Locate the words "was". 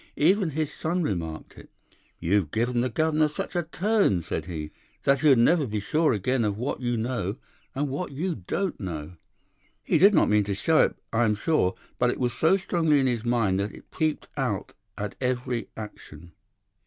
12.19-12.33